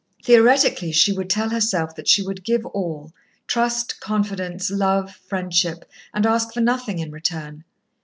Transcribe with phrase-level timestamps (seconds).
[0.25, 3.13] Theoretically she would tell herself that she would give all,
[3.45, 7.63] trust, confidence, love, friendship, and ask for nothing in return.